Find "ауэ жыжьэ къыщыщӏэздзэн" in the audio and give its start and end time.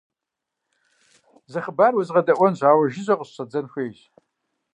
2.69-3.65